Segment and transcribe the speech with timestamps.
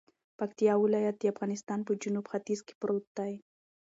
[0.39, 3.27] پکتيا ولايت د افغانستان په جنوت ختیځ کی پروت ده